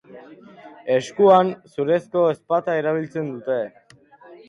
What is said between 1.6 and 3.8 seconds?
zurezko ezpata erabiltzen dute.